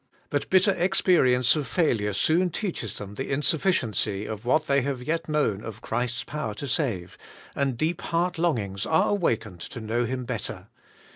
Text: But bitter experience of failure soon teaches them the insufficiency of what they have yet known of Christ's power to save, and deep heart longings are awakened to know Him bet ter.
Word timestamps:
But 0.31 0.49
bitter 0.49 0.71
experience 0.71 1.55
of 1.55 1.67
failure 1.67 2.13
soon 2.13 2.49
teaches 2.49 2.97
them 2.97 3.13
the 3.13 3.29
insufficiency 3.29 4.25
of 4.25 4.45
what 4.45 4.65
they 4.65 4.81
have 4.81 5.03
yet 5.03 5.29
known 5.29 5.63
of 5.63 5.83
Christ's 5.83 6.23
power 6.23 6.55
to 6.55 6.67
save, 6.67 7.19
and 7.55 7.77
deep 7.77 8.01
heart 8.01 8.39
longings 8.39 8.87
are 8.87 9.09
awakened 9.09 9.59
to 9.61 9.79
know 9.79 10.05
Him 10.05 10.25
bet 10.25 10.45
ter. 10.45 10.67